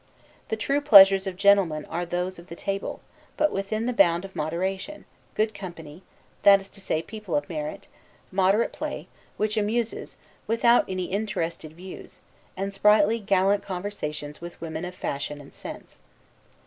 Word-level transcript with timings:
The 0.49 0.57
true 0.57 0.81
pleasures 0.81 1.27
of 1.27 1.35
a 1.35 1.37
gentleman 1.37 1.85
are 1.85 2.07
those 2.07 2.39
of 2.39 2.47
the 2.47 2.55
table, 2.55 3.01
but 3.37 3.51
within 3.51 3.85
the 3.85 3.93
bound 3.93 4.25
of 4.25 4.35
moderation; 4.35 5.05
good 5.35 5.53
company, 5.53 6.01
that 6.41 6.59
is 6.59 6.69
to 6.69 6.81
say, 6.81 7.03
people 7.03 7.35
of 7.35 7.47
merit; 7.47 7.85
moderate 8.31 8.71
play, 8.73 9.07
which 9.37 9.57
amuses, 9.57 10.17
without 10.47 10.85
any 10.89 11.05
interested 11.05 11.73
views; 11.73 12.19
and 12.57 12.73
sprightly 12.73 13.19
gallant 13.19 13.61
conversations 13.61 14.41
with 14.41 14.59
women 14.59 14.85
of 14.85 14.95
fashion 14.95 15.39
and 15.39 15.53
sense. 15.53 16.01